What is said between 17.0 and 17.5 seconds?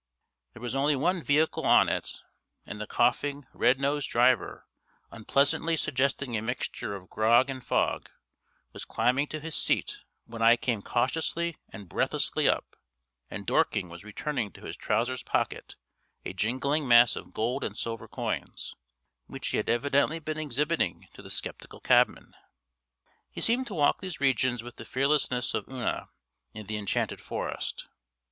of